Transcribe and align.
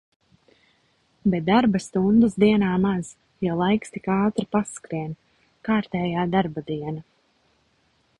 Bet 1.33 1.43
darba 1.49 1.81
stundas 1.87 2.37
dienā 2.43 2.71
maz, 2.85 3.11
jo 3.47 3.57
laiks 3.59 3.93
tik 3.97 4.09
ātri 4.15 4.47
paskrien. 4.57 5.13
Kārtējā 5.69 6.25
darba 6.37 6.65
diena. 6.71 7.05